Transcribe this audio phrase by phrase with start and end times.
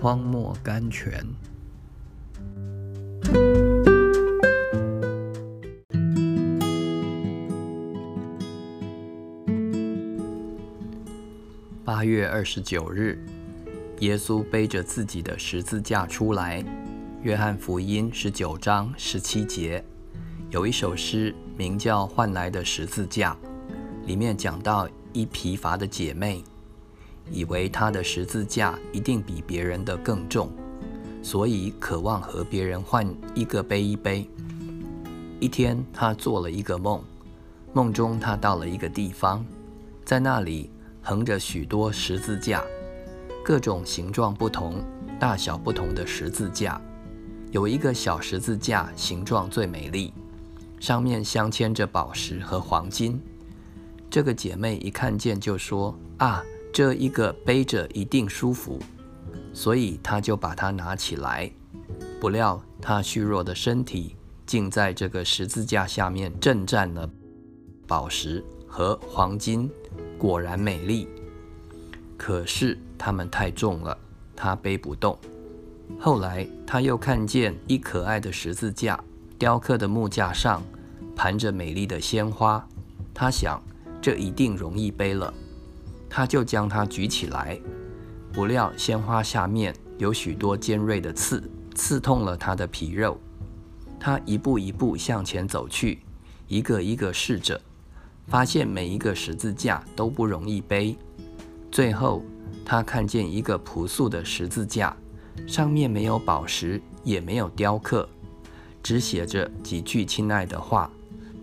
[0.00, 1.22] 荒漠甘泉。
[11.84, 13.18] 八月二十九日，
[13.98, 16.64] 耶稣背着自己的十字架出来。
[17.22, 19.84] 约翰福音十九章十七节
[20.48, 23.36] 有一首诗，名叫《换来的十字架》，
[24.06, 26.42] 里面讲到一疲乏的姐妹，
[27.30, 30.50] 以为她的十字架一定比别人的更重，
[31.22, 34.28] 所以渴望和别人换一个背一背。
[35.38, 37.02] 一天，她做了一个梦，
[37.72, 39.44] 梦中她到了一个地方，
[40.04, 40.70] 在那里
[41.02, 42.62] 横着许多十字架，
[43.44, 44.84] 各种形状不同、
[45.18, 46.80] 大小不同的十字架。
[47.52, 50.12] 有一个小十字架，形状最美丽，
[50.78, 53.20] 上面镶嵌着宝石和黄金。
[54.08, 58.78] 这个姐妹一看见就说：“啊，这一个背着一定舒服。”
[59.52, 61.50] 所以他就把它拿起来。
[62.20, 64.14] 不料他虚弱的身体
[64.46, 67.08] 竟在这个十字架下面震颤了
[67.86, 69.68] 宝石和黄金，
[70.18, 71.08] 果然美丽。
[72.16, 73.96] 可是它们太重了，
[74.36, 75.18] 他背不动。
[75.98, 79.02] 后来，他又看见一可爱的十字架，
[79.38, 80.62] 雕刻的木架上
[81.16, 82.64] 盘着美丽的鲜花。
[83.12, 83.60] 他想，
[84.00, 85.32] 这一定容易背了，
[86.10, 87.58] 他就将它举起来。
[88.32, 91.42] 不料，鲜花下面有许多尖锐的刺，
[91.74, 93.18] 刺痛了他的皮肉。
[93.98, 96.00] 他一步一步向前走去，
[96.48, 97.60] 一个一个试着，
[98.26, 100.96] 发现每一个十字架都不容易背。
[101.70, 102.22] 最后，
[102.64, 104.94] 他看见一个朴素的十字架。
[105.46, 108.06] 上面没有宝石，也没有雕刻，
[108.82, 110.90] 只写着几句亲爱的话。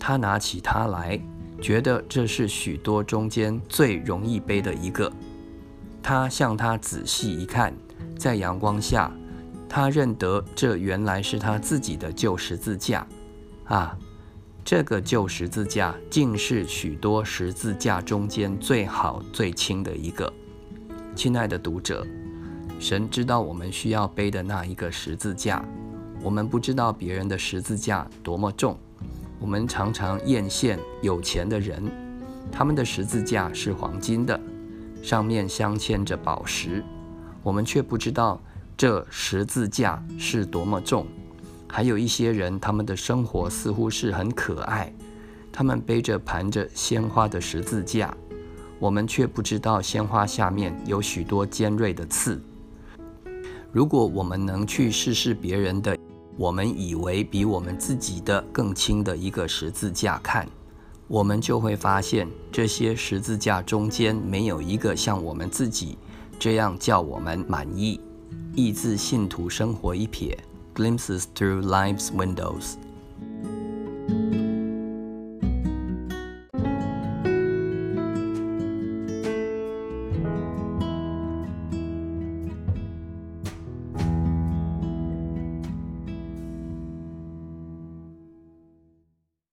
[0.00, 1.20] 他拿起它来，
[1.64, 5.10] 觉得这是许多中间最容易背的一个。
[6.02, 7.72] 他向它仔细一看，
[8.18, 9.10] 在阳光下，
[9.66, 13.06] 他认得这原来是他自己的旧十字架。
[13.64, 13.96] 啊，
[14.62, 20.30] 这个旧十字架竟是许多十字架中间最好最轻的一个。
[21.16, 22.06] 亲爱的读者。
[22.78, 25.64] 神知道我们需要背的那一个十字架，
[26.22, 28.78] 我们不知道别人的十字架多么重。
[29.44, 31.92] 我们常常艳羡有钱的人，
[32.50, 34.40] 他们的十字架是黄金的，
[35.02, 36.82] 上面镶嵌着宝石，
[37.42, 38.40] 我们却不知道
[38.74, 41.06] 这十字架是多么重。
[41.68, 44.90] 还有一些人，他们的生活似乎是很可爱，
[45.52, 48.16] 他们背着盘着鲜花的十字架，
[48.78, 52.42] 我们却不知道鲜花下面有许多尖锐的刺。
[53.70, 55.98] 如果我们能去试试别人的，
[56.36, 60.48] 我们以为比我们自己的更轻的一个十字架看，
[61.06, 65.96] 我们就会发现这些十字架中间没有一个像我们自己
[66.38, 68.00] 这样叫我们满意。
[68.54, 70.36] 意自信徒生活一瞥
[70.74, 72.74] ，Glimpses through life's windows。